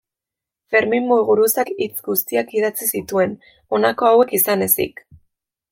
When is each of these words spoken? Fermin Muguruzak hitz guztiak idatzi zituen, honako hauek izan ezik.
Fermin 0.75 1.03
Muguruzak 1.09 1.69
hitz 1.85 2.03
guztiak 2.09 2.57
idatzi 2.61 2.89
zituen, 2.99 3.37
honako 3.77 4.13
hauek 4.13 4.37
izan 4.41 4.71
ezik. 4.71 5.05